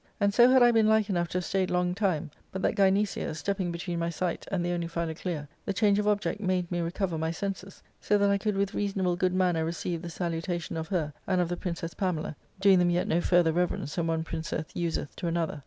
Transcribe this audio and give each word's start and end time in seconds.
And 0.19 0.33
so 0.33 0.49
had 0.49 0.63
I 0.63 0.71
been 0.71 0.87
like 0.87 1.11
enough 1.11 1.27
to 1.27 1.37
have 1.37 1.45
stayed 1.45 1.69
long 1.69 1.93
time, 1.93 2.31
but 2.51 2.63
that 2.63 2.73
Gynecia, 2.73 3.35
stepping 3.35 3.71
between 3.71 3.99
my 3.99 4.09
sight 4.09 4.47
and 4.51 4.65
the 4.65 4.71
only 4.71 4.87
Philoclea, 4.87 5.47
the 5.63 5.73
change 5.73 5.99
of 5.99 6.07
object 6.07 6.41
made 6.41 6.71
me 6.71 6.79
recover 6.79 7.19
my 7.19 7.29
senses; 7.29 7.83
so 8.01 8.17
that 8.17 8.31
I 8.31 8.39
could 8.39 8.55
with 8.57 8.73
reasonable 8.73 9.15
good 9.15 9.35
manner 9.35 9.63
receive 9.63 10.01
the 10.01 10.09
salutation 10.09 10.75
of 10.75 10.87
her 10.87 11.13
and 11.27 11.39
of 11.39 11.49
the 11.49 11.55
Princess 11.55 11.93
Pamela, 11.93 12.35
doing 12.59 12.79
them 12.79 12.89
yet 12.89 13.07
no 13.07 13.21
further 13.21 13.51
reverence 13.51 13.93
than 13.93 14.07
one 14.07 14.23
princess 14.23 14.65
useth 14.73 15.15
to 15.17 15.27
another. 15.27 15.59